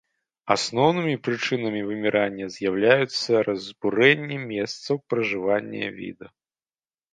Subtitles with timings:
[0.53, 6.27] Асноўнымі прычынамі вымірання з'яўляюцца разбурэнне месцаў пражывання віду.